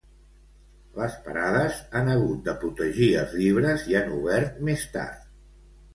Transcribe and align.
Les 0.99 1.17
parades 1.27 1.77
han 1.99 2.09
hagut 2.13 2.41
de 2.49 2.55
protegir 2.63 3.11
els 3.25 3.37
llibres 3.43 3.87
i 3.93 3.99
han 4.01 4.13
obert 4.19 4.61
més 4.71 4.91
tard. 4.99 5.33